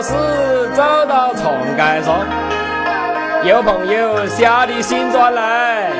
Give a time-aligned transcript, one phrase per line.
[0.00, 0.14] 你冒失
[0.70, 2.24] 走到长街上，
[3.44, 5.90] 有朋友下的新庄来，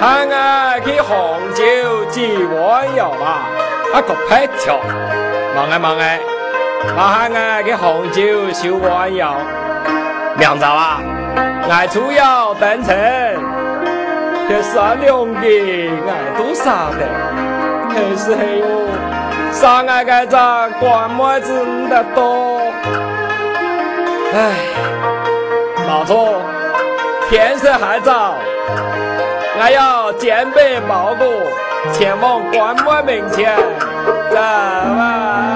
[0.00, 1.62] 喊俺去杭州
[2.06, 3.42] 接弯腰吧，
[3.92, 4.80] 啊个拍条。
[5.54, 6.18] 忙哎忙哎，
[6.96, 9.34] 他喊俺去红酒修弯腰，
[10.38, 10.98] 明早啊，
[11.70, 12.96] 爱出窑登城，
[14.48, 17.06] 这善良的俺都晓得，
[17.90, 18.66] 可是黑哟，
[19.52, 20.38] 上俺个这
[20.80, 21.52] 关妹子
[21.90, 22.61] 的多，
[24.34, 24.54] 哎，
[25.86, 26.40] 老钟，
[27.28, 28.34] 天色还早，
[29.60, 31.26] 俺要肩背包裹，
[31.92, 33.54] 前往关外门前。
[34.30, 35.51] 走啊，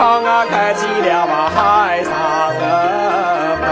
[0.00, 2.10] 旁啊，开起了嘛海上
[2.58, 2.62] 的
[3.60, 3.68] 风，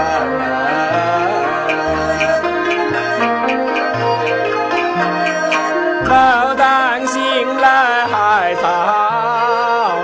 [6.04, 6.10] 牡
[6.54, 7.16] 丹醒
[7.56, 8.62] 来海上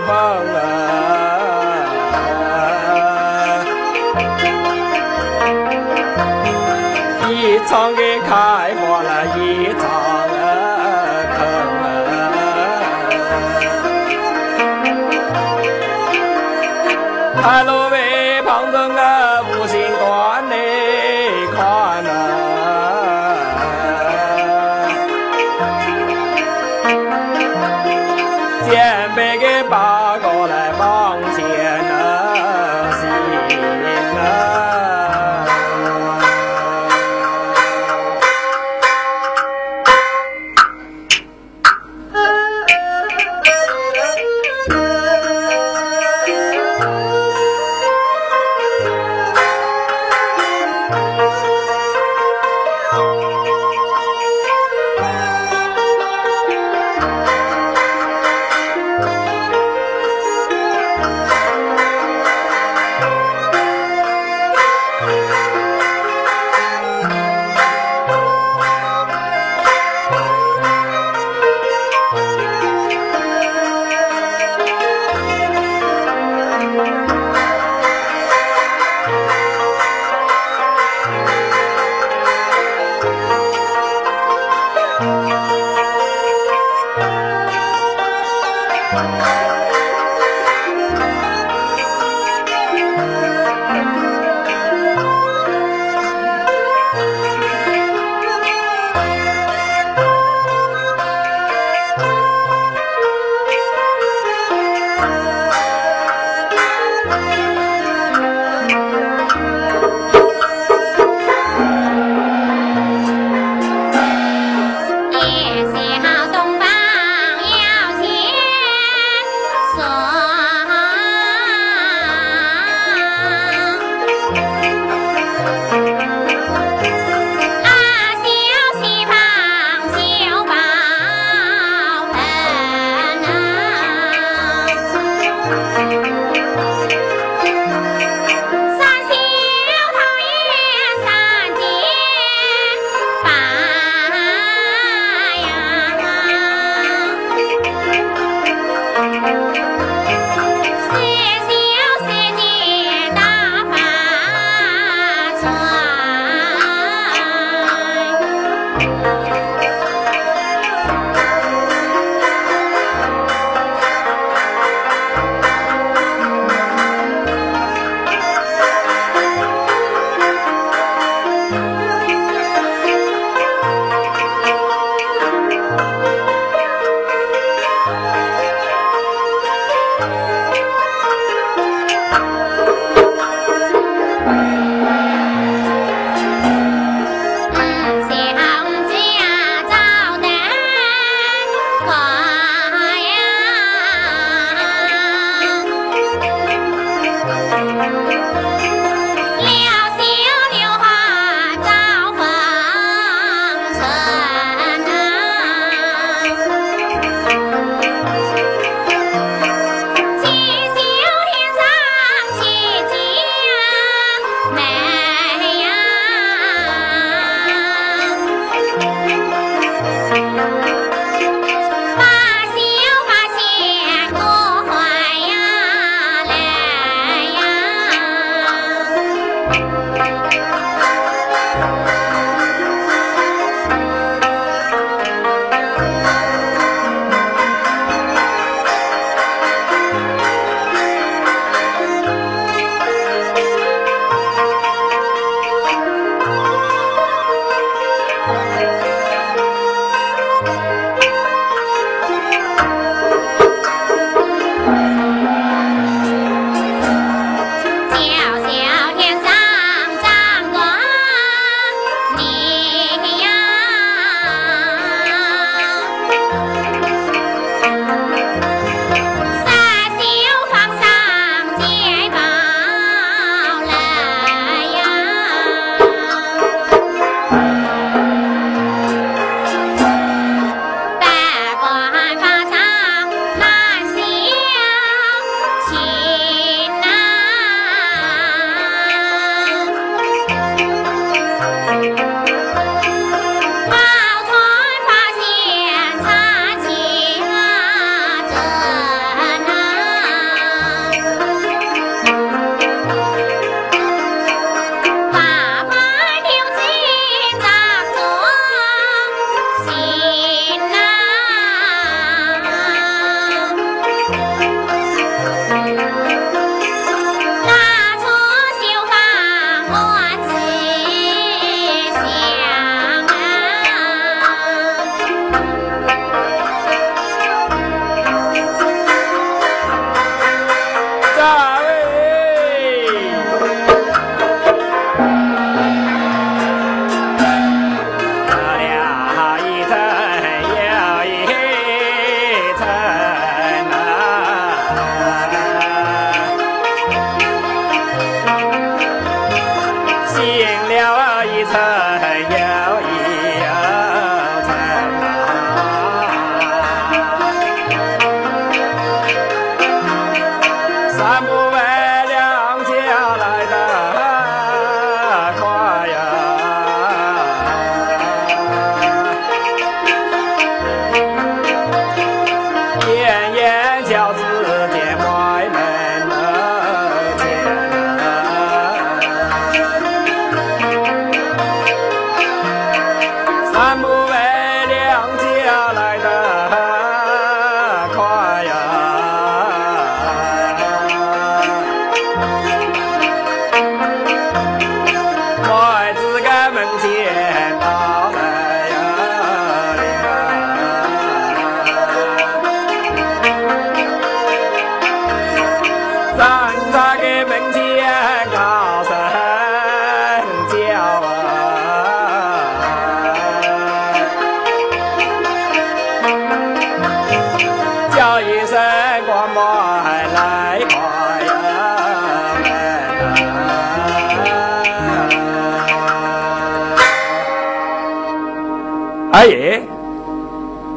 [0.07, 0.09] 风，
[7.29, 7.95] 一场
[17.45, 17.74] 海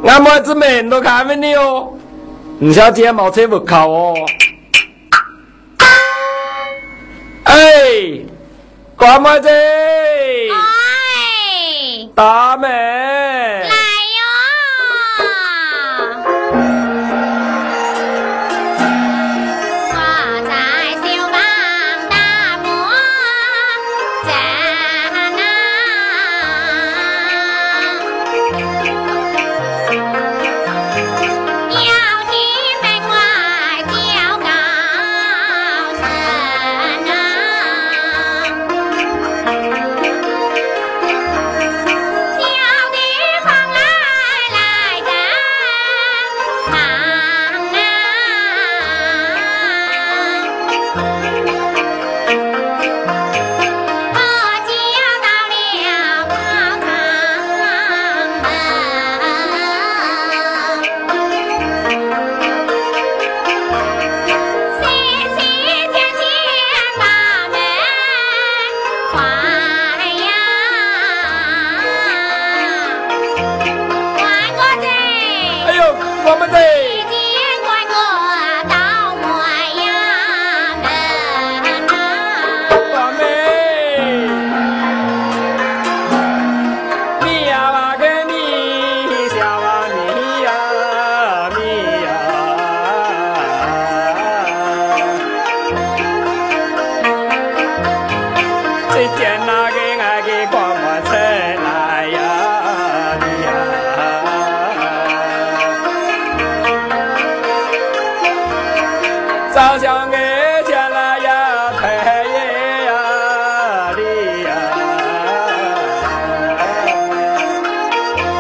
[0.08, 1.92] 俺妹子们都看问你哦，
[2.60, 4.16] 你小姐冇车不口哦？
[7.44, 8.22] 哎，
[8.96, 9.50] 瓜妹子！
[9.50, 10.50] 哎，
[12.16, 13.17] 大美。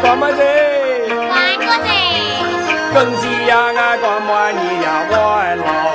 [0.07, 0.41] 瓜么子？
[1.09, 1.89] 瓜果子。
[2.93, 5.13] 耕地呀，俺瓜么你呀，我
[5.65, 5.86] 老。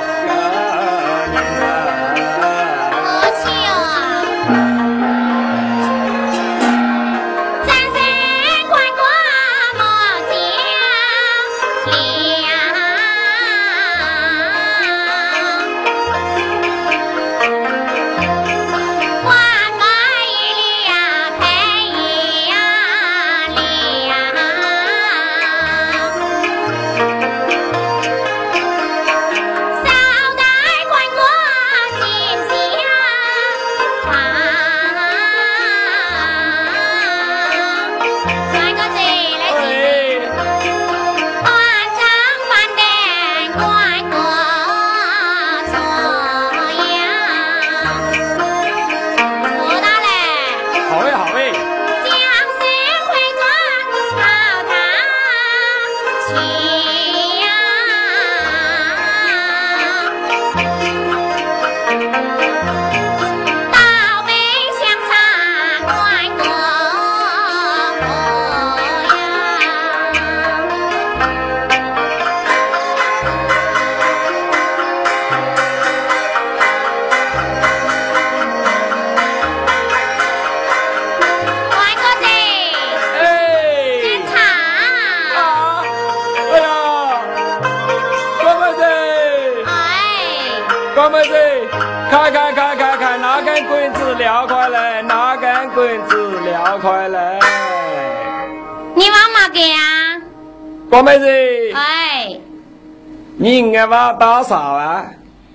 [103.61, 105.05] 你爱娃打啥啊？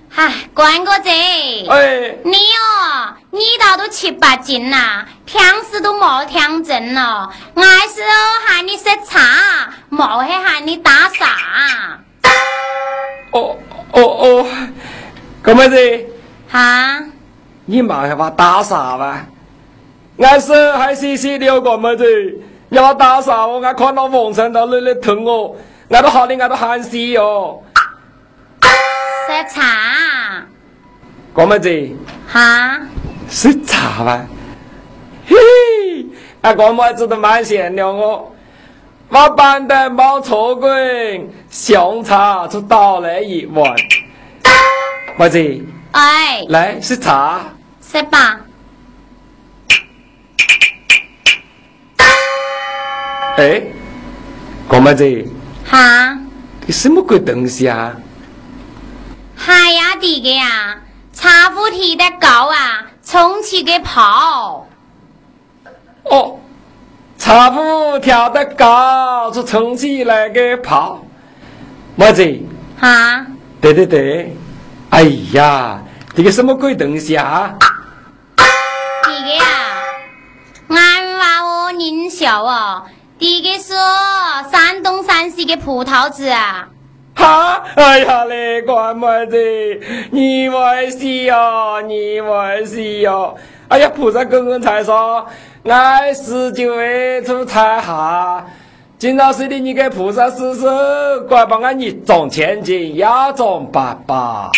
[0.08, 8.14] 嗨，关哥子，哎，你哦，你倒都七八斤呐，平时都冇听真了，俺是哦
[8.46, 11.98] 喊你食茶，冇去喊你打啥。
[13.32, 13.56] 哦
[13.90, 14.46] 哦哦，
[15.42, 15.76] 哥妹子，
[16.48, 17.02] 哈，
[17.64, 19.26] 你妈爱娃打啥吧？
[20.18, 22.04] 俺是还细细的哥妹子，
[22.68, 23.60] 你娃打啥哦？
[23.62, 25.56] 俺看到风尘到那里疼哦，
[25.90, 27.60] 俺都好的俺都喊死哦。
[29.28, 30.42] 食茶。
[31.34, 31.96] 郭妹子。
[32.26, 32.80] 哈，
[33.28, 34.26] 是茶吧？
[35.26, 36.06] 嘿嘿，
[36.40, 38.32] 啊，郭妹子都蛮贤良哦。
[39.10, 40.70] 我板凳冇错过，
[41.50, 43.76] 香茶就倒来一碗。
[45.18, 47.42] 妹子，哎，来是茶。
[47.82, 48.40] 食吧。
[53.36, 53.62] 哎，
[54.66, 55.26] 郭妹子，
[55.66, 56.18] 哈，
[56.64, 57.94] 你什么鬼东西啊？
[59.40, 60.78] 海呀地个呀，
[61.12, 64.66] 茶壶提得高啊，充气给泡。
[66.02, 66.40] 哦，
[67.16, 71.00] 茶壶跳得高，是冲起来给泡。
[71.94, 72.40] 妹子，
[72.80, 73.24] 哈，
[73.60, 74.36] 对对对，
[74.90, 75.80] 哎呀，
[76.14, 77.54] 这个什么鬼东西啊？
[79.04, 79.44] 地个呀，
[80.68, 82.82] 俺娃哦您小哦，
[83.20, 83.72] 这个是
[84.50, 86.68] 山东山西的葡萄籽啊。
[87.18, 87.64] 哈！
[87.74, 89.36] 哎呀嘞，关妹子，
[90.12, 93.34] 你没事哦，你没事哦。
[93.66, 95.26] 哎呀，菩萨公公才说，
[95.64, 98.46] 俺十九岁出彩哈，
[98.98, 104.48] 今朝是的，你给菩萨施施，快帮俺你中千金，压中八八。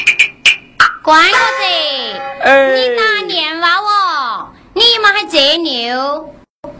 [1.02, 6.30] 关哥子，哎你哪年娃哦，你妈还贼牛，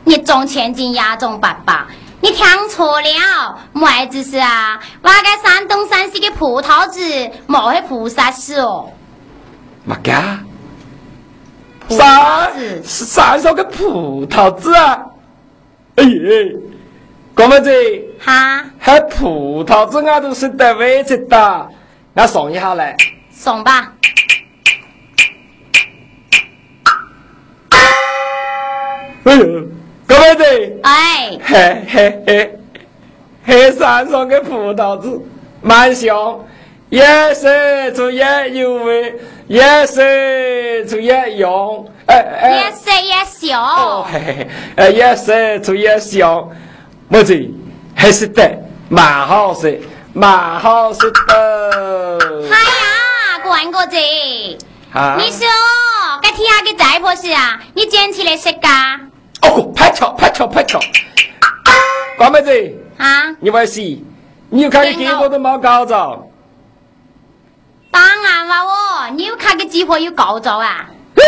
[0.05, 1.75] 你中千金压中八百。
[2.23, 8.93] 你听错了，妹子是啊，挖个山东山西的葡萄籽，莫去菩萨是哦。
[9.85, 10.45] 嘛干？
[11.89, 12.53] 葡萄山
[12.83, 15.01] 籽山上个葡萄籽啊！
[15.97, 16.11] 哎呀，
[17.35, 17.73] 关妹子，
[18.21, 21.69] 哈，还葡萄子俺都是得位置的，
[22.15, 22.95] 俺送一下来。
[23.31, 23.93] 送吧。
[29.25, 29.67] 哎呦，
[30.11, 32.59] 各位子，哎，嘿嘿嘿，
[33.47, 35.25] 黑山上的葡萄籽
[35.63, 36.37] 蛮香，
[36.89, 39.15] 也是出也有味，
[39.47, 42.17] 也是出也用，哎。
[42.41, 44.09] 哎也，是也哦小。
[44.13, 46.49] 嘿嘿嘿，哎也是出也香，
[47.07, 47.49] 妹子
[47.95, 48.51] 还是的
[48.89, 49.81] 蛮好吃，
[50.13, 52.19] 蛮好吃的。
[52.51, 53.97] 哎呀，关哥子，
[54.93, 55.47] 啊你说
[56.21, 58.69] 该天下个寨婆是啊，你捡起来食噶？
[59.43, 60.79] 哦，拍巧拍巧拍巧，
[62.19, 62.51] 关妹子。
[62.99, 64.05] 啊，你玩戏，
[64.51, 66.27] 你又看个胳膊都没搞着。
[67.91, 70.89] 当然了哦，你又看个鸡婆有高招啊？
[71.17, 71.23] 嘿，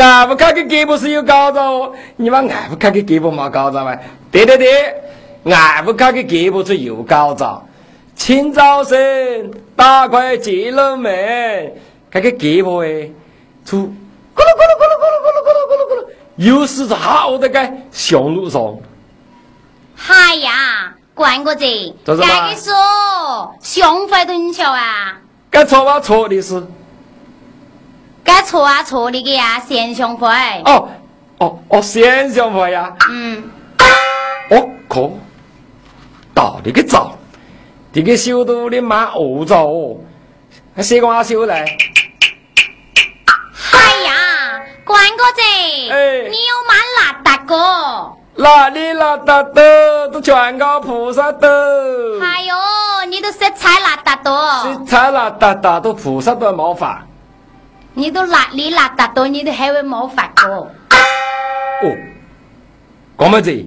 [0.00, 3.96] 俺不看个胳膊是有搞着哦，你妈俺不看个胳膊没搞着吗？
[4.30, 4.94] 对对对，
[5.44, 7.62] 俺不看个胳膊是有搞着。
[8.16, 11.72] 清早晨打开进了门，
[12.10, 13.08] 看个胳膊哎，
[13.64, 13.78] 出
[14.34, 15.98] 咕噜咕噜咕噜咕噜咕噜咕噜咕噜咕噜，
[16.40, 18.74] 又是好的个小路上。
[19.94, 21.66] 嗨呀，关哥子，
[22.02, 26.66] 该个说胸怀臀小啊，该错啊错的是。
[28.24, 30.62] 该错啊错的个呀，先胸怀。
[30.64, 30.88] 哦
[31.40, 32.90] 哦哦，先生会呀。
[33.10, 33.44] 嗯，
[34.48, 35.10] 哦，可，
[36.32, 37.18] 到底个早，
[37.92, 39.98] 这个修都你蛮恶早哦，
[40.74, 41.66] 还谁管修来？
[44.90, 45.40] 关哥子，
[45.92, 47.54] 哎你有蛮邋遢个。
[48.34, 51.48] 哪里邋遢的都全靠菩萨的，
[52.20, 52.54] 哎呦，
[53.08, 57.06] 你都食菜邋遢多，是才邋遢的都菩萨都没法。
[57.94, 60.48] 你都邋里邋遢多，你都还会冇法个。
[60.48, 60.68] 哦，
[63.16, 63.64] 讲么子？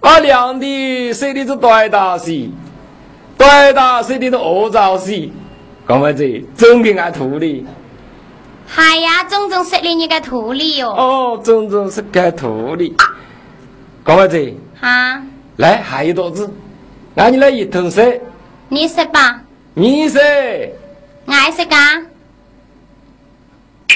[0.00, 2.54] 我两的谁的是对大戏，
[3.36, 5.32] 对大谁的是恶造戏，
[5.88, 6.44] 讲么子？
[6.56, 7.66] 真给俺徒弟。
[8.72, 10.90] 系呀，种种是你你个徒弟哟。
[10.90, 12.94] 哦，种种是个徒弟。
[14.04, 14.54] 高妹子。
[14.80, 15.20] 啊。
[15.56, 16.48] 来，还有多子，
[17.14, 18.02] 那你来一同说。
[18.68, 19.40] 你说吧。
[19.74, 20.20] 你说。
[21.26, 21.76] 俺说个。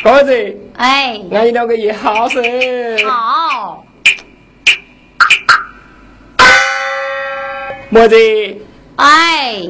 [0.03, 0.57] 高妹子。
[0.77, 1.21] 哎。
[1.31, 2.43] 俺你两个也好说。
[3.07, 3.85] 好。
[7.91, 8.17] 妹子。
[8.97, 9.69] 哎。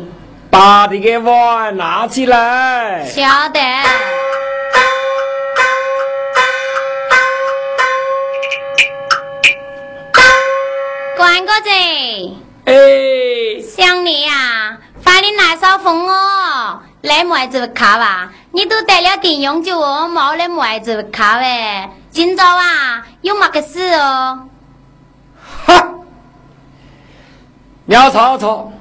[0.50, 3.04] 把这个碗拿起来。
[3.04, 3.60] 晓得。
[11.42, 11.70] 子，
[12.64, 16.80] 哎，想你呀，快点来烧风哦！
[17.02, 21.88] 来妹子卡吧，你都带了电用酒哦，冇来妹子卡喂。
[22.10, 24.48] 今朝啊，有么个事哦？
[25.66, 25.90] 哈！
[27.86, 28.72] 鸟草草，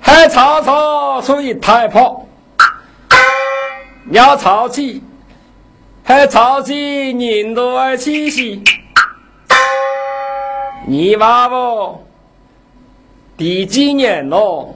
[0.00, 2.26] 海草草出一台炮，
[4.04, 5.02] 鸟草起，
[6.04, 8.62] 海草起，人多爱气息。
[10.86, 12.04] 你娃不？
[13.36, 14.74] 第几年咯？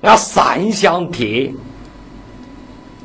[0.00, 1.52] 我三相贴，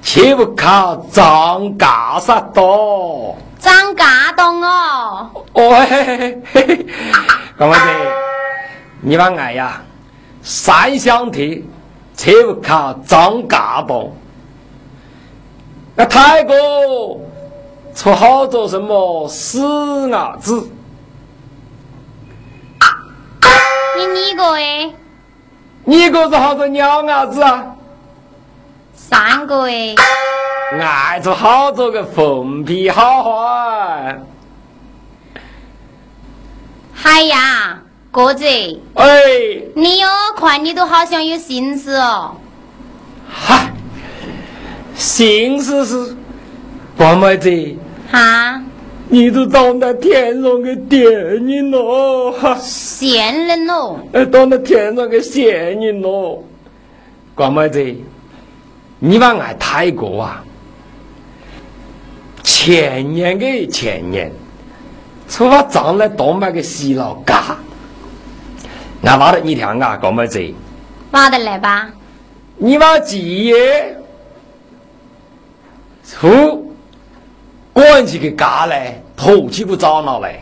[0.02, 3.36] 切不靠张嘎杀多。
[3.60, 5.30] 张嘎东哦。
[5.54, 6.86] 哦嘿嘿嘿嘿，
[7.58, 7.90] 干嘛子？
[9.02, 9.82] 你把爱呀，
[10.42, 11.62] 三相贴，
[12.16, 14.12] 切不靠张嘎东。
[15.96, 16.56] 那泰国
[17.96, 20.70] 出好多什么死伢子？
[23.98, 24.92] 你你个哎？
[25.86, 27.76] 你个是好多鸟伢子啊？
[28.96, 29.96] 三个哎？
[30.80, 34.26] 爱着好多个凤皮好汉。
[36.94, 38.46] 嗨呀，哥子。
[38.46, 39.06] 哎。
[39.76, 42.38] 你哟，看你都好像有心思哦。
[43.30, 43.72] 嗨，
[44.96, 46.16] 心思是，
[46.98, 47.78] 王妹子。
[48.12, 48.64] 哈。
[49.14, 51.08] 你都当那天上的电
[51.48, 52.58] 影喽，哈！
[52.60, 54.00] 仙人喽！
[54.12, 56.44] 哎，当那天上的仙人喽！
[57.36, 57.96] 关妹子，
[58.98, 60.44] 你把俺泰国啊？
[62.42, 64.32] 前年的前年，
[65.30, 67.56] 出发长来多么个西老嘎，
[69.04, 70.44] 俺挖的你听啊，关妹子。
[71.12, 71.88] 挖得来吧？
[72.58, 73.96] 你把几爷
[76.04, 76.62] 出。
[77.74, 80.40] 关起个家来，头起不着脑来。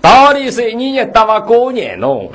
[0.00, 2.30] 到底是你也打发过年喽？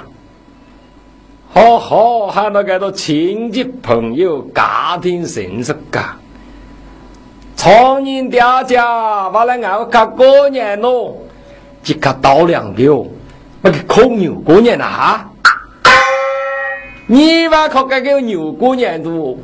[1.53, 6.15] 好好喊到个多亲戚朋友、家庭认识噶。
[7.55, 11.15] 常年调家，我来俺家过年喽，
[11.81, 13.05] 即刻到两表，
[13.61, 15.29] 那个空牛过年呐哈？
[17.07, 19.37] 你把靠这个牛过年都，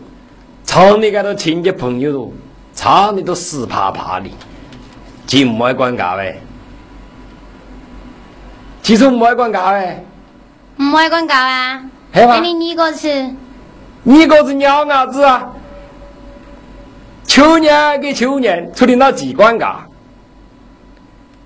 [0.65, 2.33] 常年个多亲戚朋友都。
[2.75, 4.27] 吵你都死怕怕的，
[5.33, 6.39] 既唔爱管教喂，
[8.83, 9.97] 其实唔爱管教喂，
[10.75, 11.83] 唔爱管教啊？
[12.11, 13.31] 那你你个是？
[14.03, 15.49] 你个是鸟伢子啊？
[17.25, 19.75] 去年跟去年出领导几管教？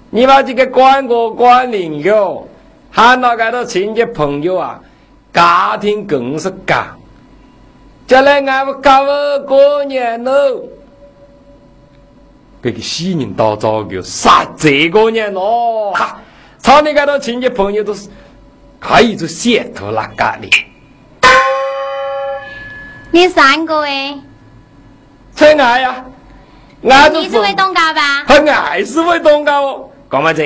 [0.10, 2.46] 你把这个管过管领哟，
[2.92, 4.82] 喊到个多亲戚朋友啊，
[5.32, 6.86] 家庭更是干，
[8.06, 9.06] 将来俺们搞
[9.48, 10.62] 过年喽。
[12.68, 16.20] 这个喜人到早就杀这个年咯，哈！
[16.60, 18.10] 朝你看到亲戚朋友都是
[18.78, 20.50] 可以做血头那干的。
[23.10, 24.20] 你三个哎？
[25.34, 26.04] 真爱呀！
[26.90, 28.26] 爱你是会东高吧？
[28.28, 29.90] 他爱是会东高哦。
[30.10, 30.42] 干嘛子？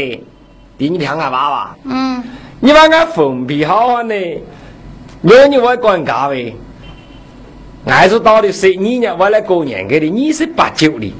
[0.77, 1.75] 第你听俺爸爸。
[1.85, 2.23] 嗯。
[2.59, 4.15] 你把俺封闭好好的，
[5.23, 6.55] 有你我管家呗。
[7.87, 9.15] 俺是到底是你呢？
[9.17, 11.11] 我来过年给的，你是八九的。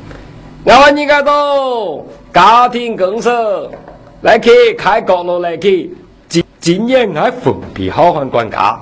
[0.63, 3.71] 要么你个都家庭公社
[4.21, 5.95] 来去开角落来去，
[6.29, 8.79] 今今年还封闭好汉管家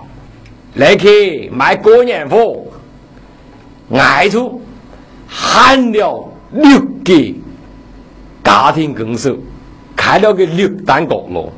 [0.73, 2.65] 来去卖过年货，
[3.87, 4.61] 外出
[5.25, 7.35] 喊了六个
[8.43, 9.33] 家庭公社，
[9.95, 11.49] 开了个六单角落，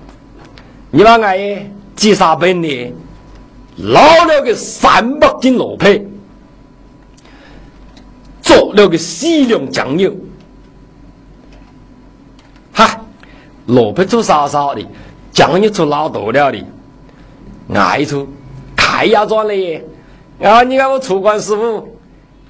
[0.92, 1.38] 你把俺
[1.96, 2.94] 几沙本的
[3.78, 6.08] 捞了个三百斤罗皮。
[8.52, 10.14] 做了个西凉酱油，
[12.74, 13.00] 哈，
[13.68, 14.86] 萝卜做沙沙的，
[15.32, 16.62] 酱油做老多了的，
[17.74, 18.28] 爱出
[18.76, 19.82] 太要装了耶！
[20.42, 21.98] 啊，你看我厨管师傅，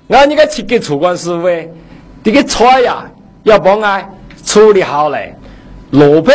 [0.08, 1.70] 啊，你看去给厨管师傅哎，
[2.24, 3.06] 这个菜呀
[3.44, 4.12] 要帮俺
[4.44, 5.36] 处理好嘞，
[5.92, 6.32] 萝卜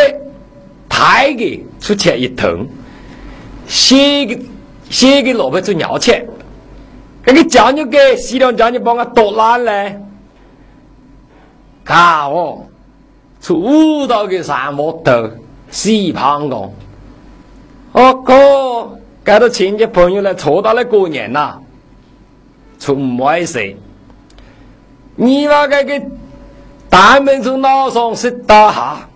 [0.88, 2.68] 太给出钱一桶，
[3.66, 4.38] 写个
[4.90, 6.24] 写个萝卜做尿钱。
[7.28, 10.00] 那个酱油给西凉酱油帮我剁烂嘞，
[11.84, 12.64] 看哦，
[13.40, 15.28] 出五道个山木头
[15.68, 16.70] 洗胖个，
[17.90, 21.58] 哦哥，该到亲戚朋友来凑到来过年呐，
[22.78, 23.76] 出唔坏事。
[25.16, 26.06] 你把这个
[26.88, 29.08] 大门从脑上是打下，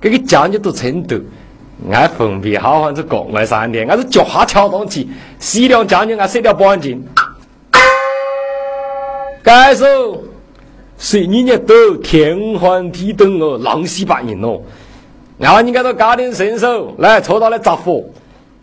[0.00, 1.20] 这个酱油都称得。
[1.90, 5.08] 俺封闭好汉子国外三天，俺是脚下跳动起，
[5.38, 7.06] 西凉将军俺射掉半斤。
[9.42, 9.86] 该说，
[10.98, 14.60] 谁你年都天荒地动哦，狼稀半人哦。
[15.38, 18.02] 然后你给他加点伸手，来抽到来着火。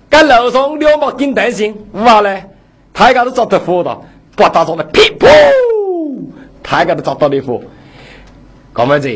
[0.10, 2.44] 在路上两把紧担心，五下嘞，
[2.94, 4.02] 太高都着得火了，
[4.36, 5.28] 不打着了，噼噗，
[6.62, 7.62] 太高都着到的火。
[8.74, 9.10] 哥们子，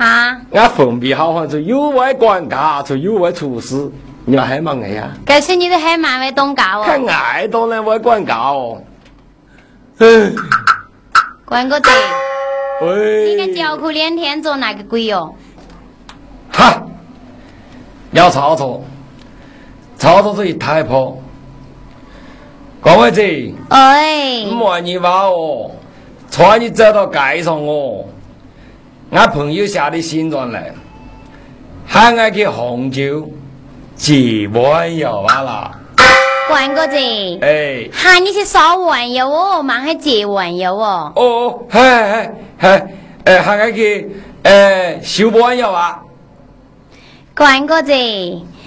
[0.00, 3.90] 啊，俺封闭好房子有外管家，就有外厨师，
[4.24, 5.10] 你们还忙哎呀？
[5.26, 6.84] 可是你都还蛮会懂教哦。
[6.84, 8.80] 还爱当人外管家哦。
[9.98, 10.34] 嗯，
[11.44, 11.90] 关哥子，
[12.80, 15.34] 喂，你个叫苦连天做哪个鬼哟？
[16.50, 16.82] 哈，
[18.12, 18.82] 要操作，
[19.98, 21.14] 操作这一台破。
[22.80, 23.20] 各位子，
[23.68, 25.70] 哎，唔话你话哦，
[26.30, 28.06] 穿你走到街上哦，
[29.10, 30.72] 俺朋友下的新装来，
[31.86, 33.28] 喊我去杭州
[33.96, 35.70] 几碗药啊啦。
[36.48, 36.96] 关哥子，
[37.40, 41.12] 哎，喊你去烧玩油哦，忙还接玩油哦。
[41.16, 42.86] 哦，嗨嗨嗨，
[43.24, 46.00] 哎，喊我去，哎，修碗药啊。
[47.36, 47.92] 关哥子，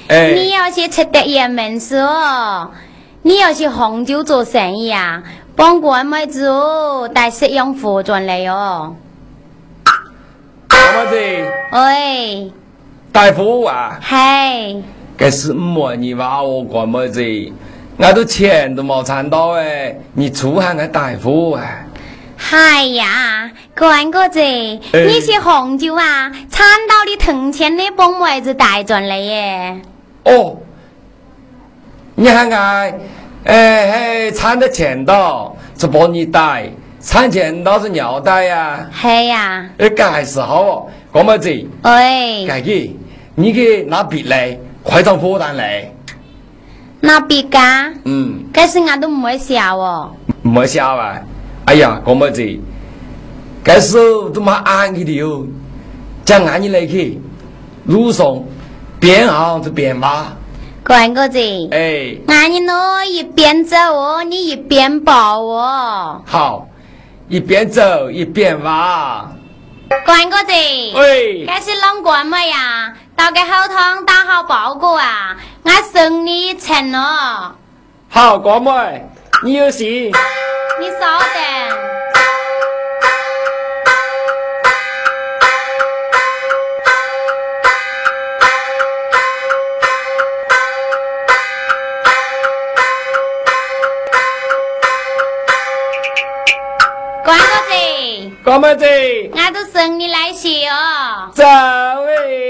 [0.08, 2.70] 哎你要去吃得盐门市哦，
[3.22, 5.24] 你要去杭州做生意啊，
[5.56, 8.96] 帮关妹子哦带食用服装来哦。
[11.08, 11.16] 子，
[11.72, 12.52] 喂，
[13.12, 14.82] 大夫啊，嘿，
[15.18, 17.22] 这是么你话哦，哥们子，
[17.98, 21.86] 俺都钱都冇赚到哎，你出喊俺大夫哎。
[22.36, 29.82] 嗨呀，关哥子，你去红酒啊，产到的铜钱的帮妹子带转来耶。
[30.24, 30.58] 哦，
[32.16, 33.00] 你喊俺，
[33.46, 36.70] 哎嘿，产的钱到是帮你带，
[37.06, 41.50] 产前老是尿带呀，嘿呀，哎，这还是好哦，哥们子，
[41.82, 42.98] 哎，该去，
[43.36, 45.92] 你给拿笔来，快张火单来，
[47.02, 47.60] 拿笔噶，
[48.06, 50.12] 嗯，可是俺都唔会笑哦。
[50.42, 51.20] 没笑啊，
[51.66, 52.42] 哎呀，哥们子，
[53.66, 55.46] 这时候都蛮安逸的哟，
[56.24, 57.20] 讲俺你来去，
[57.84, 58.42] 路上
[59.02, 60.28] 边行就边骂，
[60.86, 61.38] 关哥子，
[61.72, 66.22] 哎，俺你喏一边走哦，你一边抱哦。
[66.26, 66.68] 好，
[67.34, 69.28] 一边走一边挖，
[70.06, 71.48] 关哥子，喂。
[71.48, 72.94] 这是啷个么呀？
[73.16, 77.56] 到给后堂打好包裹啊，俺送你一程哦。
[78.08, 79.04] 好，哥妹，
[79.44, 79.84] 你有事。
[79.84, 82.13] 你稍等。
[98.44, 98.86] 子，哥妹子，
[99.36, 101.32] 俺都送你来气哦。
[101.34, 101.44] 走
[102.06, 102.43] 喂！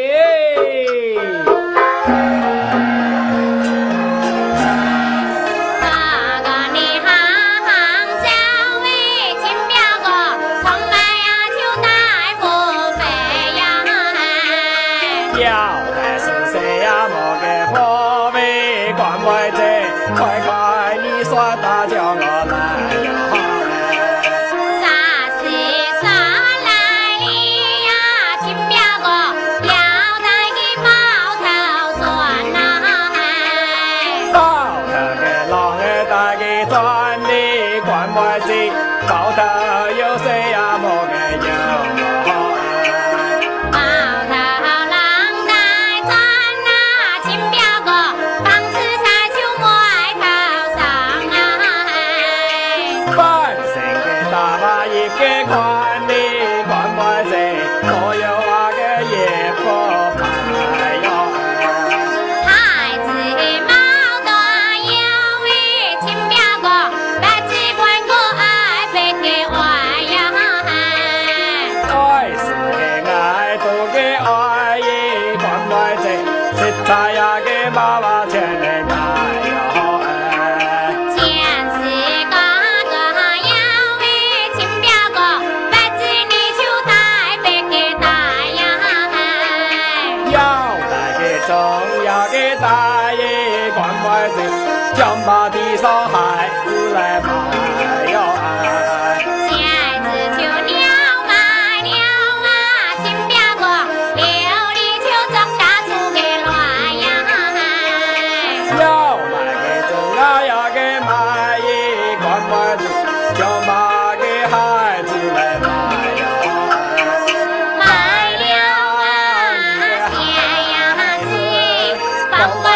[122.48, 122.73] 子，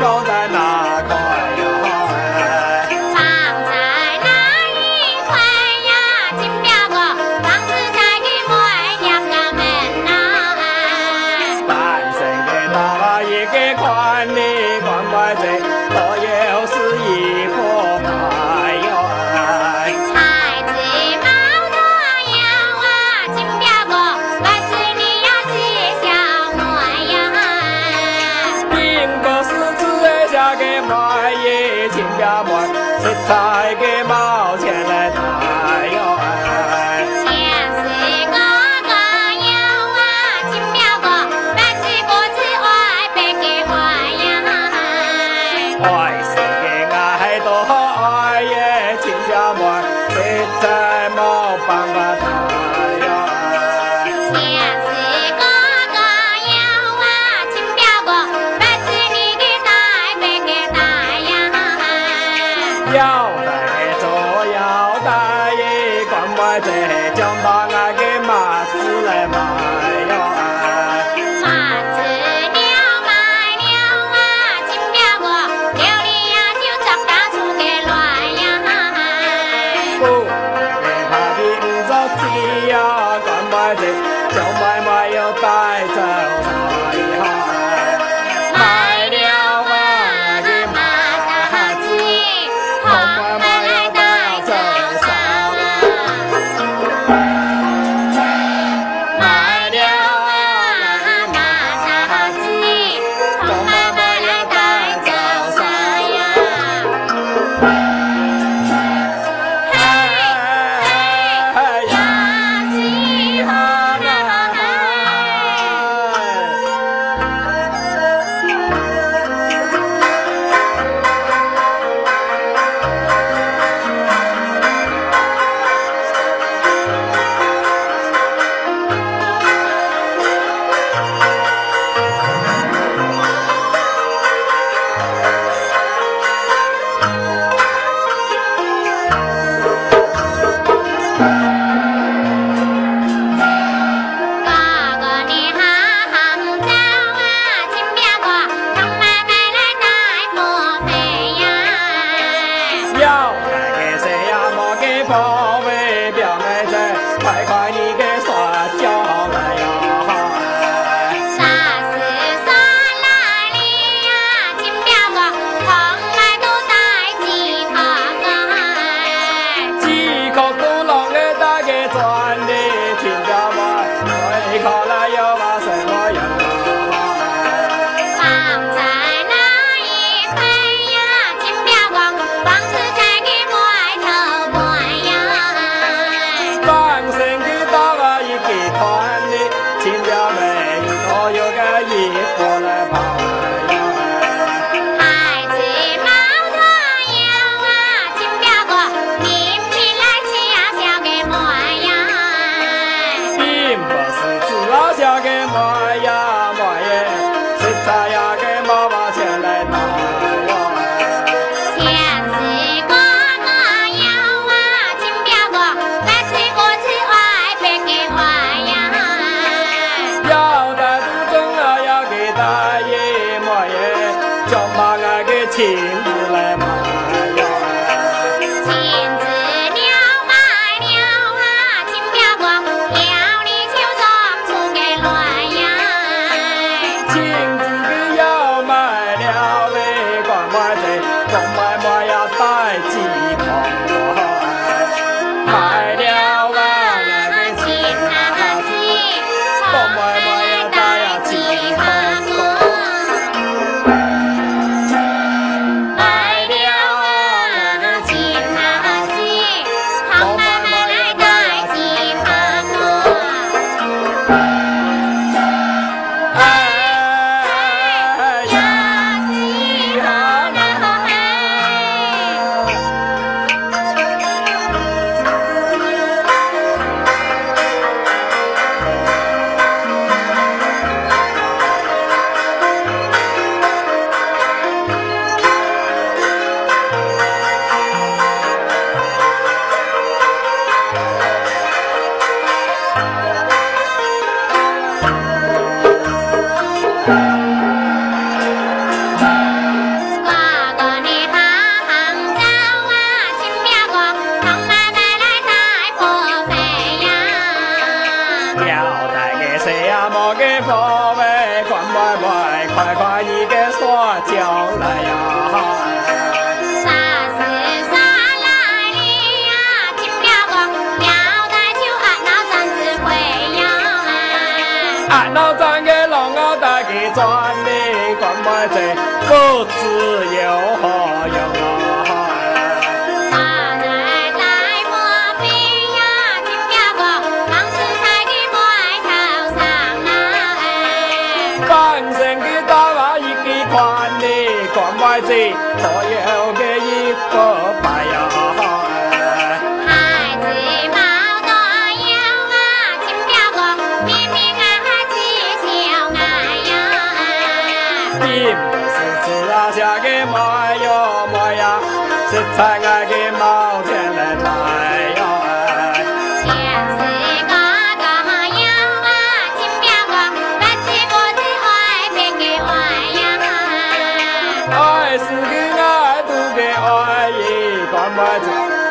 [0.00, 0.69] 高在哪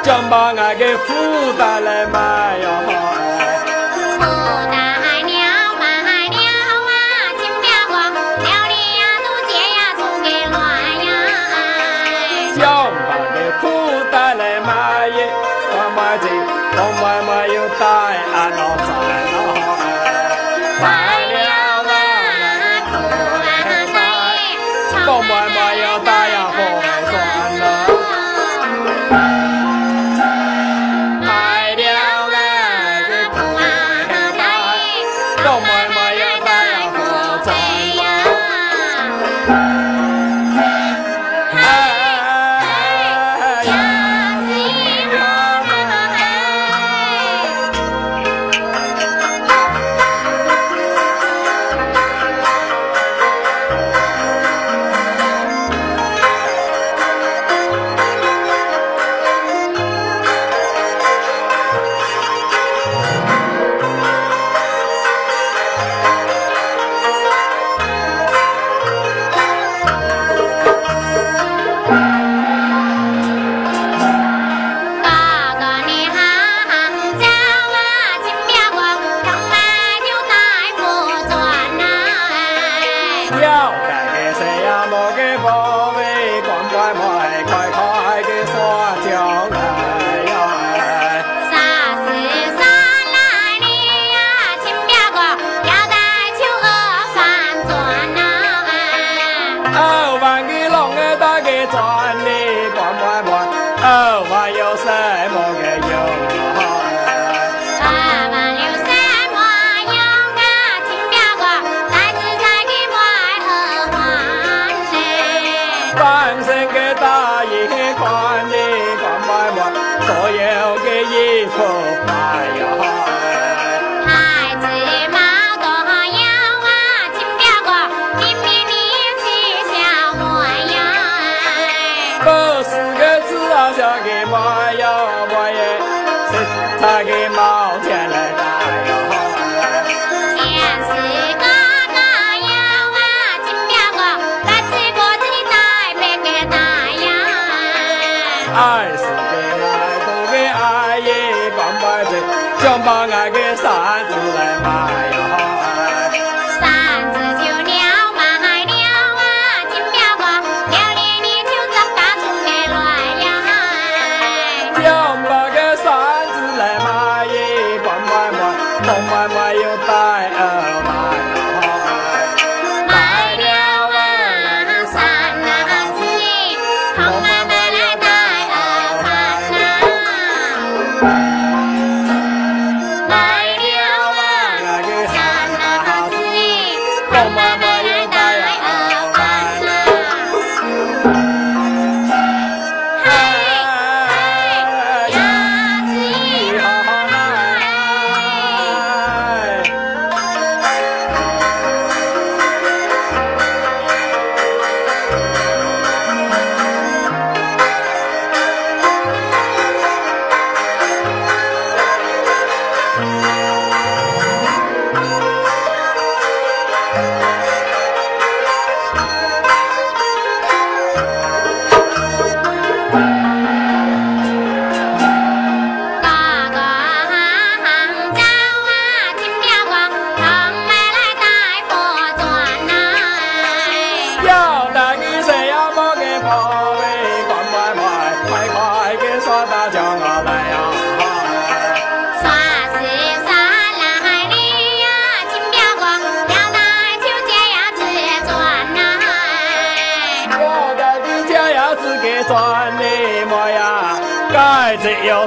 [0.04, 1.14] 想，把俺给负
[1.58, 3.19] 担来卖呀！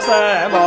[0.01, 0.62] 什么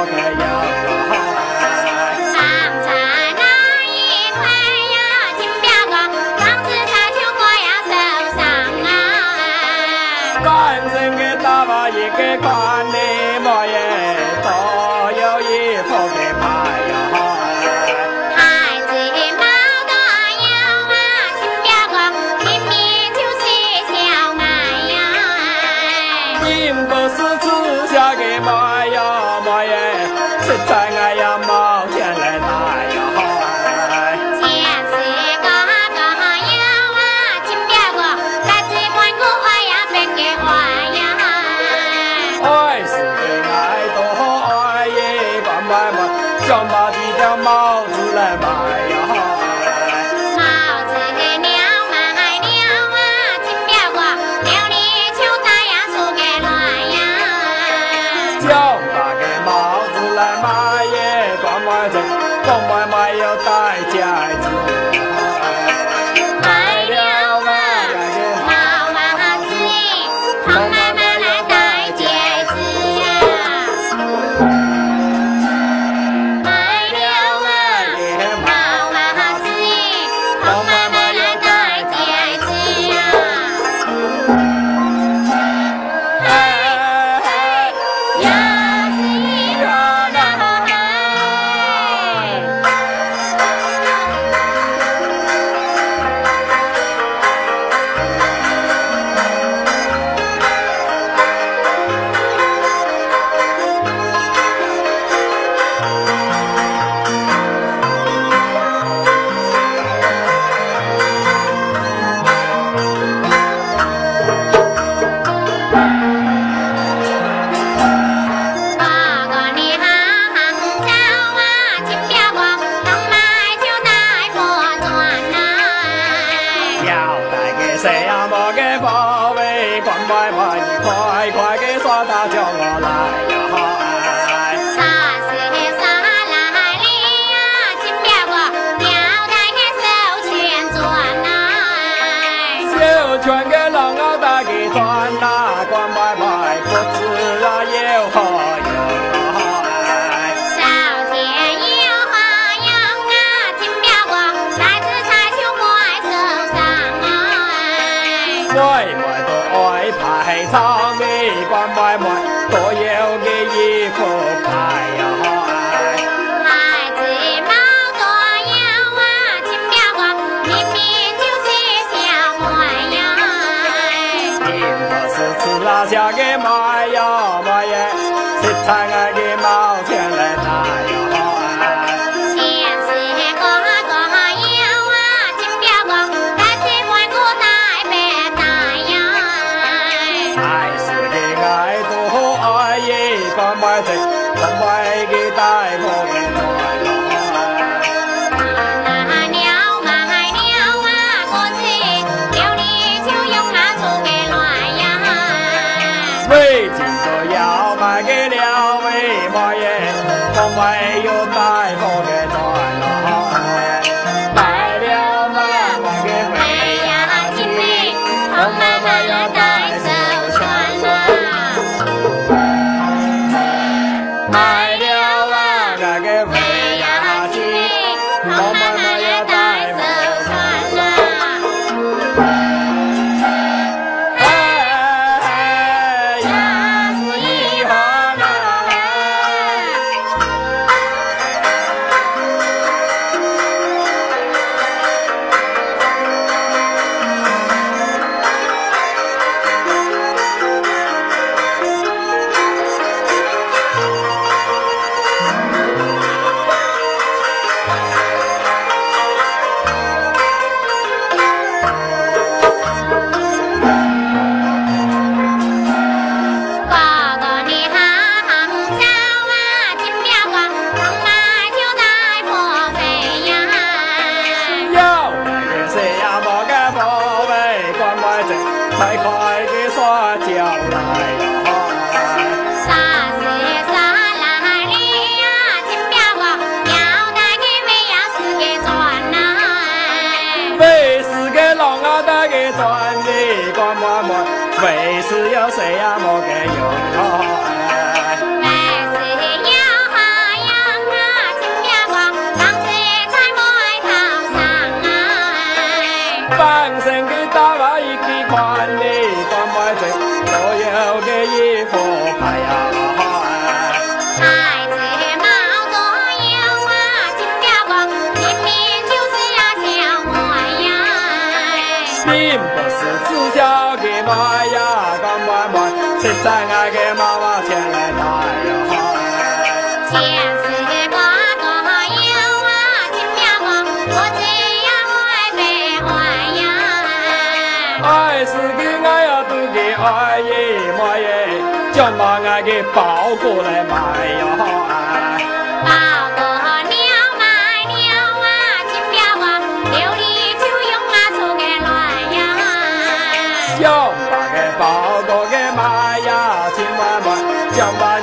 [357.55, 357.94] Jamba.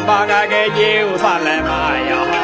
[0.00, 2.40] 上把个个酒上来嘛呀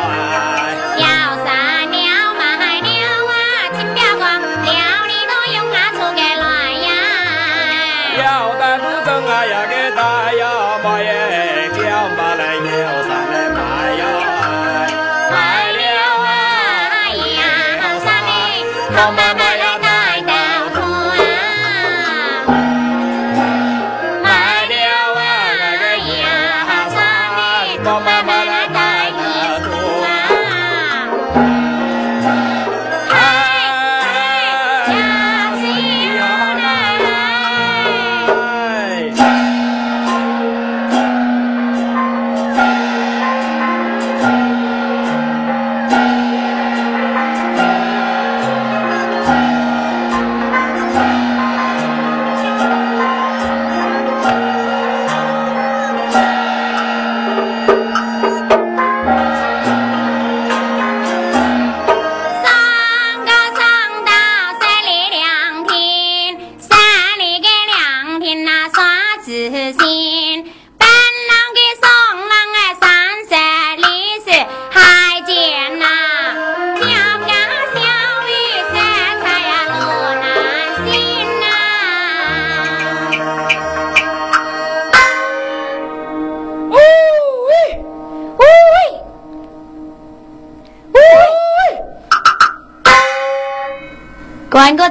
[19.16, 19.45] ！Mama.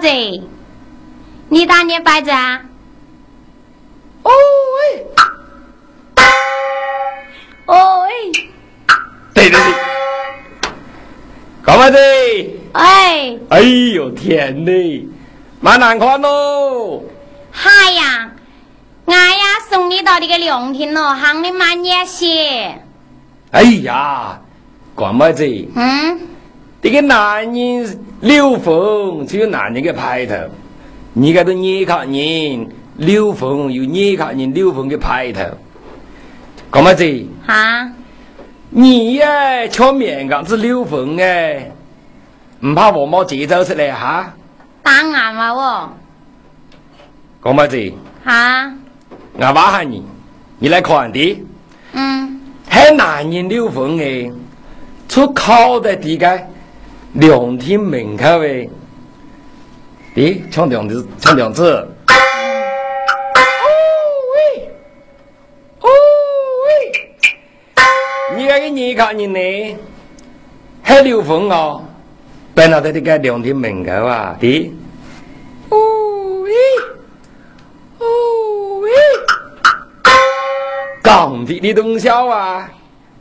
[0.06, 0.44] 子，
[1.50, 2.62] 你打你摆子啊？
[4.22, 4.30] 哦
[4.76, 5.06] 喂，
[7.66, 8.32] 哦喂，
[9.34, 9.60] 对对对，
[11.64, 11.98] 干嘛子，
[12.74, 14.72] 哎，哎呦天呐，
[15.60, 17.04] 蛮难看喽！
[17.52, 18.32] 嗨呀，
[19.08, 22.80] 俺呀送你到这个凉亭了，喊你慢点些。
[23.50, 24.40] 哎呀，
[24.94, 25.44] 高妹子，
[25.76, 26.35] 嗯。
[26.86, 30.36] 这个男人刘峰只有男人的派头，
[31.14, 35.42] 你个都捏卡人刘峰有捏卡人刘峰的派头，
[36.70, 37.26] 干么子？
[37.48, 37.92] 啊？
[38.70, 41.72] 你呀，敲面杠子刘峰哎，
[42.62, 44.32] 不怕黄毛节奏出来哈？
[44.84, 45.90] 当然了哦。
[47.44, 47.94] 讲么子？
[48.24, 48.72] 哈？
[49.34, 50.04] 我挖下你，
[50.60, 51.44] 你来看的？
[51.94, 52.40] 嗯。
[52.70, 54.32] 还男人刘峰诶，
[55.10, 56.48] 出考的地界
[57.16, 58.70] 两天门口诶，
[60.16, 61.72] 咦，唱两次，唱两次。
[61.72, 61.88] 哦
[64.34, 64.70] 喂，
[65.80, 65.90] 哦
[66.68, 69.78] 喂，你个个你看人呢？
[70.86, 71.82] 喺六分哦，
[72.54, 74.74] 本来在这个两天门口啊，的。
[75.70, 75.78] 哦
[76.42, 76.52] 喂，
[78.00, 78.06] 哦
[78.82, 78.92] 喂。
[81.02, 82.70] 港地的你懂晓啊？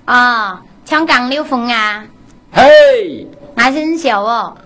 [0.07, 2.05] 哦，唱港六风啊！
[2.51, 3.27] 嘿，
[3.57, 4.57] 还是很小哦。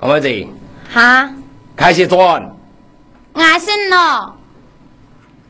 [0.00, 0.46] 干么子？
[0.92, 1.30] 哈？
[1.76, 2.50] 开始转。
[3.34, 4.36] 还是咯，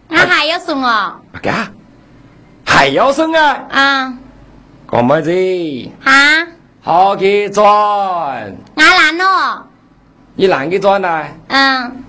[0.08, 1.20] 我还要送哦。
[1.42, 1.72] 干？
[2.64, 3.64] 还要送啊？
[3.70, 4.14] 啊。
[4.90, 5.30] 干么子？
[6.00, 6.46] 哈？
[6.80, 7.64] 好去转。
[8.74, 9.66] 我难咯。
[10.34, 11.24] 你难去转呐？
[11.48, 12.04] 嗯。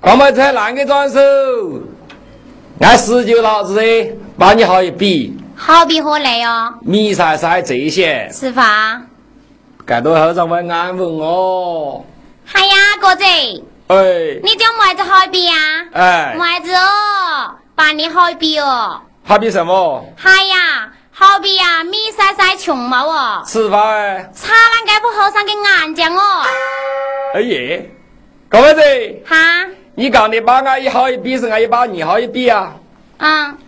[0.00, 1.20] 干么子难去转手？
[2.80, 6.72] 俺十九老子的，把你好一比，好比何来哦？
[6.80, 9.02] 米晒晒这些，是吧？
[9.90, 12.04] 该多后生会安稳哦。
[12.52, 15.56] 哎呀，哥子，哎，你叫麦子好比啊？
[15.92, 19.00] 哎，麦子哦，把你好比哦。
[19.24, 20.08] 好比什么？
[20.22, 23.42] 哎呀，好比呀，米晒晒穷毛哦。
[23.44, 24.30] 吃饭哎。
[24.32, 26.20] 擦烂该副后生给俺讲哦。
[27.34, 27.90] 哎耶，
[28.48, 28.80] 干么子？
[29.26, 29.36] 哈？
[29.96, 32.76] 你讲的把俺一好一比，是俺一把你好一比啊？
[33.18, 33.58] 嗯。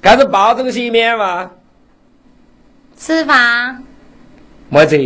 [0.00, 1.50] 这是包中西面嘛？
[2.96, 3.82] 吃饭。
[4.68, 4.96] 么子？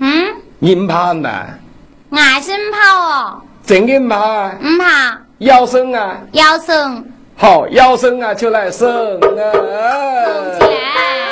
[0.00, 0.34] 嗯。
[0.58, 1.30] 你唔怕嘛？
[2.10, 3.40] 俺是唔怕哦。
[3.64, 4.48] 真的唔怕？
[4.60, 5.18] 唔怕。
[5.38, 6.16] 要生啊？
[6.32, 7.04] 要生。
[7.36, 9.28] 好，要生啊，就来生啊。
[10.58, 11.27] 生起来。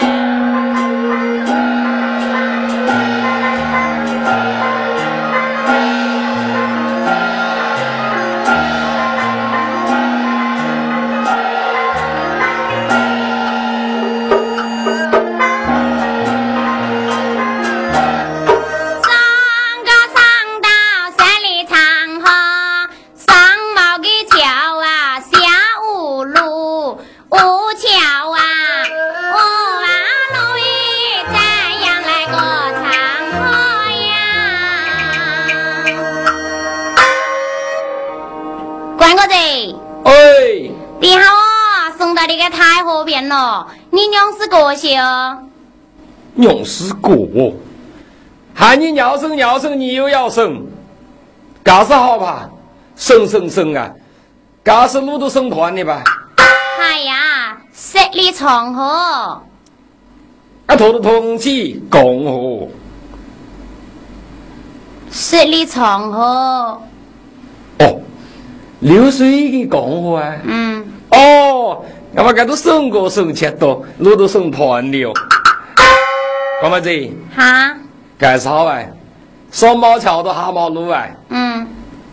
[42.49, 45.39] 太河边了，你娘是个些哦？
[46.35, 47.53] 娘是过，
[48.55, 50.65] 喊你要生要生，你又要生，
[51.63, 52.49] 干是好吧？
[52.95, 53.91] 生生生啊，
[54.63, 56.03] 嘎是路都生团的吧？
[56.79, 59.43] 哎呀，十里长河，
[60.67, 62.69] 啊，头的同起共和，
[65.11, 66.81] 十里长河。
[67.79, 68.01] 哦，
[68.81, 70.37] 流水的共和啊。
[70.45, 70.87] 嗯。
[71.11, 71.85] 哦。
[72.17, 75.13] 那么，搿都送过送钱多，路都送团了。
[76.63, 76.91] 干么子？
[77.37, 77.77] 哈？
[78.19, 78.91] 干啥哎？
[79.53, 81.15] 双毛桥都哈毛路哎。
[81.29, 81.69] 嗯。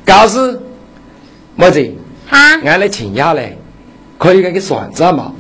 [0.05, 0.61] 告诉
[1.55, 1.79] 么子？
[2.29, 2.37] 哈？
[2.65, 3.57] 俺来请假嘞，
[4.17, 5.31] 可以给个算账嘛？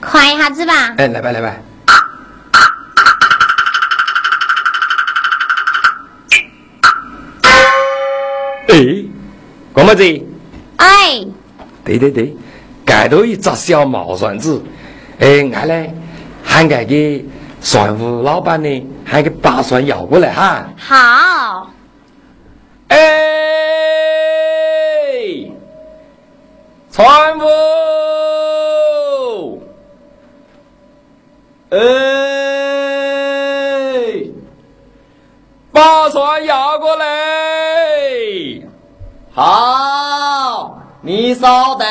[0.00, 0.94] 快一下子吧。
[0.98, 1.56] 哎，来吧来吧。
[8.68, 9.04] 哎，
[9.74, 10.04] 干么子？
[10.76, 11.26] 哎。
[11.84, 12.36] 对对对。
[12.84, 14.62] 盖头一扎小毛算子，
[15.18, 15.94] 哎，俺嘞
[16.44, 17.24] 喊俺个
[17.60, 20.66] 算务老板呢，喊个把算要过来哈。
[20.76, 21.70] 好。
[22.88, 22.98] 哎，
[26.90, 27.42] 船务，
[31.70, 31.78] 哎，
[35.70, 37.06] 把船摇过来。
[39.34, 41.88] 好，你稍等。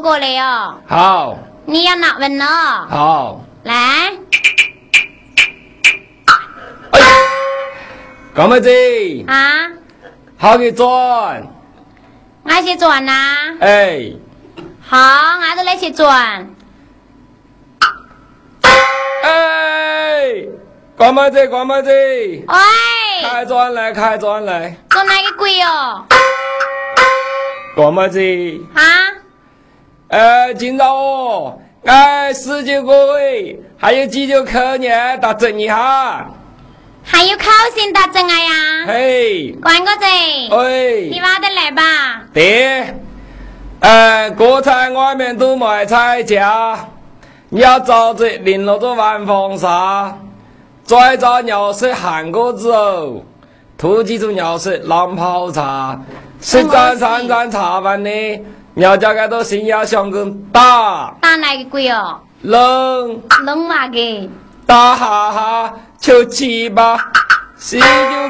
[0.00, 0.74] 过来哦。
[0.86, 2.46] 好，你要拿稳哦。
[2.88, 3.44] 好。
[3.64, 3.74] 来，
[6.92, 7.00] 哎，
[8.34, 8.70] 干么子？
[9.26, 9.70] 啊，
[10.38, 11.42] 好给转。
[12.44, 13.12] 俺去转呐。
[13.60, 14.12] 哎，
[14.80, 16.48] 好，俺都来去转。
[19.22, 20.46] 哎，
[20.96, 21.46] 干么子？
[21.48, 21.90] 干么子？
[21.90, 22.46] 喂，
[23.28, 24.76] 开转来，开转来。
[24.88, 26.06] 转哪个鬼哦？
[27.76, 28.18] 干么子？
[28.74, 28.80] 啊？
[30.08, 36.26] 呃，今朝哦，哎，十九各位，还有几节课呢，打整一下。
[37.04, 37.44] 还有考
[37.76, 38.86] 试打针啊呀？
[38.86, 41.00] 嘿，关哥子，哎。
[41.10, 42.22] 你，挖得来吧？
[42.32, 42.94] 对，
[43.80, 46.88] 呃，锅菜外面都卖菜价，
[47.50, 50.16] 你要找着淋了个晚风沙，
[50.84, 53.20] 再找尿水汗锅子哦，
[53.76, 56.00] 吐几组尿水浪泡茶，
[56.40, 58.10] 吃早餐蘸茶饭的，
[58.78, 62.20] 尿家个都心要想跟打打哪个鬼哦？
[62.42, 64.30] 冷冷嘛个？
[64.64, 66.96] 打哈哈求七八，
[67.58, 67.84] 十九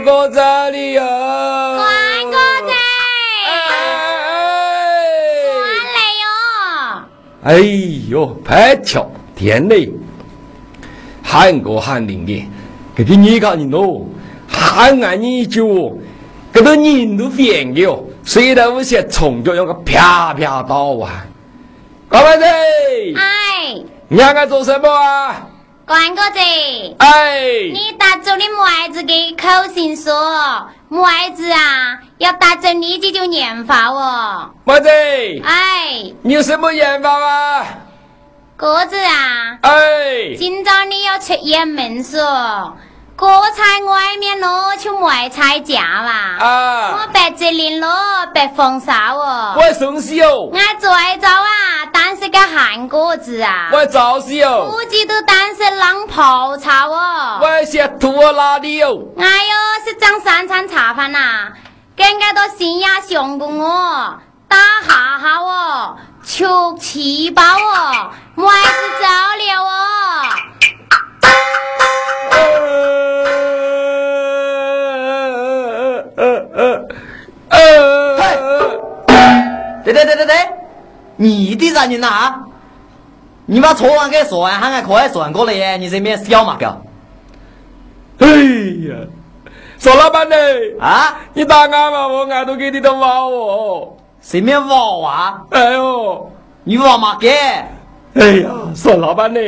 [0.07, 1.03] 个这里哟。
[1.03, 1.84] 关
[2.30, 2.72] 哥子，
[5.44, 5.61] 转
[5.92, 6.26] 来哟！
[7.44, 7.61] 哎
[8.09, 9.92] 呦，拍巧天嘞！
[11.22, 12.49] 喊过喊灵的，
[12.96, 14.07] 这个你看人喽，
[14.51, 15.99] 喊俺你就，
[16.55, 21.24] 这个人都变的哦，谁都有些虫就用个啪啪倒啊！
[22.11, 22.45] 高妹子，
[23.16, 25.47] 哎，你看俺做什么啊？
[25.87, 26.39] 关哥子，
[26.99, 27.41] 哎，
[27.72, 31.01] 你打走的妹子给口信说，妹
[31.35, 34.51] 子啊，要打走你这就念法哦。
[34.64, 34.89] 妹子，
[35.47, 37.66] 哎，你有什么研发啊？
[38.59, 42.76] 哥子啊，哎，今朝你要出远门说，
[43.19, 46.37] 锅菜外面咯去买菜价嘛。
[46.39, 47.89] 我啊，白这里咯，
[48.33, 49.57] 白风沙哦。
[49.57, 50.89] 我送喜哦，俺最
[51.19, 57.41] 早啊，单是个韩果子啊，我早喜哦，估计都单是浪泡茶哦。
[57.43, 58.97] 我写拖拉的哦。
[59.19, 61.49] 哎呦，是张三餐茶饭呐，
[61.97, 64.14] 跟个都心呀相公哦，
[64.47, 70.23] 打哈哈哦，求七包哦，我还是走了哦。
[79.93, 80.34] 对对对对对，
[81.16, 82.34] 你的人人呐，
[83.47, 85.76] 你把错完给说完，喊俺快算过来耶！
[85.78, 86.66] 你这边小嘛个
[88.18, 88.95] 哎呀，
[89.78, 90.36] 说老板呢？
[90.78, 91.16] 啊？
[91.32, 93.95] 你打俺嘛，我俺都给你的娃哦。
[94.20, 95.43] 谁面娃娃？
[95.51, 96.30] 哎呦，
[96.64, 97.30] 你娃嘛给？
[98.14, 99.41] 哎呀，说老板呢？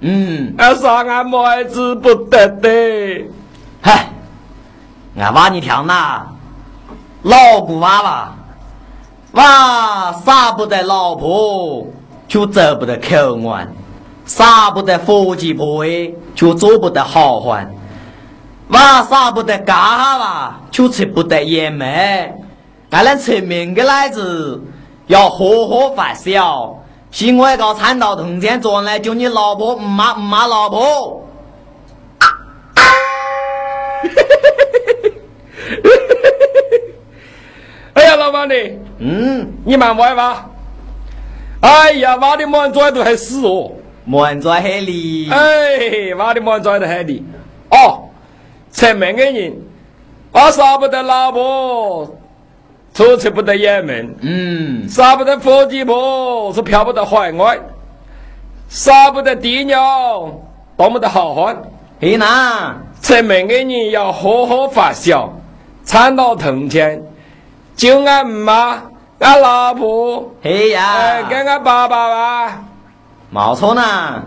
[0.00, 2.68] 嗯，俺杀俺妹子不得的。
[3.80, 4.08] 嗨，
[5.16, 6.22] 俺娃你听呐，
[7.22, 8.34] 老不娃娃，
[9.34, 11.86] 哇，舍不得老婆，
[12.28, 13.66] 就走不得口岸；
[14.26, 17.66] 舍不得夫妻配，就做不得好汉；
[18.68, 22.32] 哇，舍不得家哈娃，就吃不得烟煤。
[22.90, 24.62] 俺们村民的奶子
[25.08, 26.76] 要呵呵发笑，
[27.10, 31.26] 是我一个产道同前转来叫你老婆唔骂唔骂老婆。
[34.04, 35.12] 嘿嘿嘿嘿嘿嘿
[35.64, 36.22] 嘿嘿嘿
[36.52, 36.83] 嘿嘿。
[37.94, 38.54] 哎呀，老板的？
[38.98, 40.50] 嗯，你慢歪吧。
[41.60, 43.72] 哎呀，挖的满拽都还死哦！
[44.04, 45.28] 满在海里。
[45.30, 47.22] 哎，挖的满拽得很的。
[47.70, 48.08] 哦，
[48.72, 49.56] 成名的人，
[50.32, 52.16] 我杀不得老婆，
[52.92, 54.14] 出去不得也门。
[54.20, 57.56] 嗯，杀不得夫妻婆，是漂不得海外；
[58.68, 59.80] 杀不得爹娘，
[60.76, 61.56] 当不得好汉。
[62.00, 65.32] 嘿呐，成名的人要好好发小，
[65.84, 67.02] 参到铜钱，
[67.76, 68.82] 就俺妈、
[69.18, 72.58] 俺老婆，嘿呀哎，，跟俺爸爸吧。
[73.32, 74.22] 冇错呐。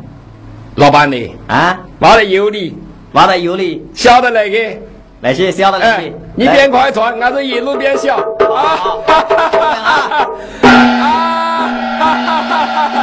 [0.75, 2.77] 老板的，啊，挖的有理，
[3.13, 4.77] 挖得有理，晓得那个。
[5.19, 8.17] 那些晓得那哎些。，你边快传，俺是一路边笑。
[8.53, 8.77] 啊！
[11.99, 13.01] 哈哈哈哈哈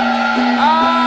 [0.61, 1.04] 啊！